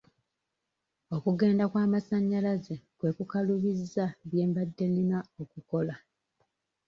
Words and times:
Okugenda 1.15 1.63
kw'amasannyalaze 1.71 2.75
kwe 2.97 3.09
kukalubizza 3.17 4.05
bye 4.29 4.43
mbadde 4.49 4.85
nina 4.93 5.19
okukola. 5.41 5.95